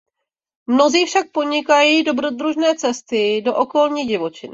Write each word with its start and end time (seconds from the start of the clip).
Mnozí 0.67 1.05
však 1.05 1.31
podnikají 1.31 2.03
dobrodružné 2.03 2.75
cesty 2.75 3.41
do 3.45 3.55
okolní 3.55 4.05
divočiny. 4.05 4.49